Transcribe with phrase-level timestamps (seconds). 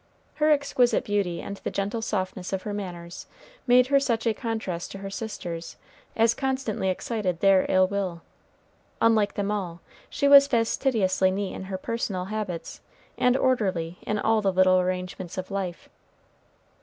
[0.33, 3.27] Her exquisite beauty and the gentle softness of her manners
[3.67, 5.77] made her such a contrast to her sisters
[6.15, 8.23] as constantly excited their ill will.
[8.99, 9.79] Unlike them all,
[10.09, 12.81] she was fastidiously neat in her personal habits,
[13.15, 15.87] and orderly in all the little arrangements of life.